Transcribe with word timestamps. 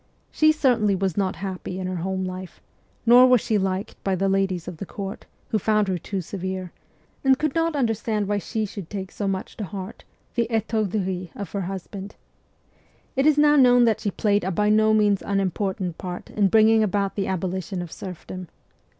She 0.31 0.51
certainly 0.51 0.95
was 0.95 1.15
not 1.15 1.35
happy 1.35 1.79
in 1.79 1.85
her 1.85 1.97
home 1.97 2.25
life; 2.25 2.59
nor 3.05 3.27
was 3.27 3.39
she 3.39 3.59
liked 3.59 4.03
by 4.03 4.15
the 4.15 4.27
ladies 4.27 4.67
of 4.67 4.77
the 4.77 4.85
court, 4.87 5.27
who 5.49 5.59
found 5.59 5.87
her 5.89 5.99
too 5.99 6.21
severe, 6.21 6.71
and 7.23 7.37
could 7.37 7.53
not 7.53 7.75
understand 7.75 8.27
why 8.27 8.39
she 8.39 8.65
should 8.65 8.89
take 8.89 9.11
so 9.11 9.27
much 9.27 9.55
to 9.57 9.63
heart 9.63 10.03
the 10.33 10.47
ttourderies 10.49 11.29
of 11.35 11.51
her 11.51 11.61
husband. 11.61 12.15
It 13.15 13.27
is 13.27 13.37
now 13.37 13.55
known 13.55 13.83
that 13.83 13.99
she 13.99 14.09
played 14.09 14.43
a 14.43 14.49
by 14.49 14.71
no 14.71 14.91
means 14.91 15.21
unimportant 15.23 15.99
part 15.99 16.31
in 16.31 16.47
bringing 16.47 16.81
about 16.81 17.13
the 17.13 17.25
aboli 17.27 17.63
tion 17.63 17.83
of 17.83 17.91
serfdom. 17.91 18.47